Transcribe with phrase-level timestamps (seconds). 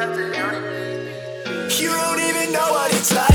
[0.00, 0.06] You
[1.90, 3.29] don't even know what it's like.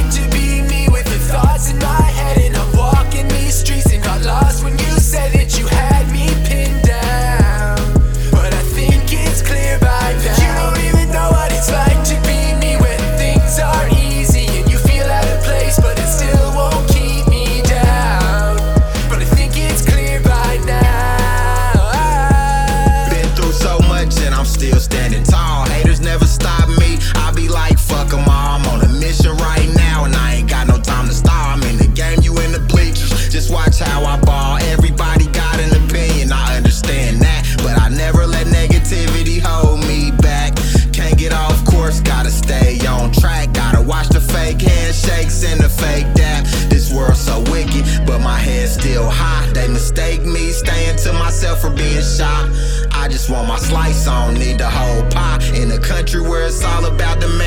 [48.67, 49.45] still high.
[49.53, 52.49] They mistake me staying to myself for being shy.
[52.91, 55.39] I just want my slice, I don't need the whole pie.
[55.53, 57.44] In a country where it's all about the man.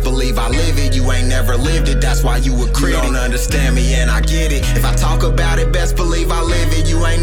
[0.00, 0.94] best believe I live it.
[0.94, 3.02] You ain't never lived it, that's why you a critic.
[3.02, 4.62] You don't understand me, and I get it.
[4.76, 6.88] If I talk about it, best believe I live it.
[6.88, 7.19] You ain't